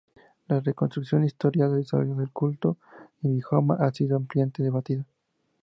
[0.47, 5.05] La reconstrucción histórica del desarrollo del culto a Vithoba ha sido ampliamente debatida.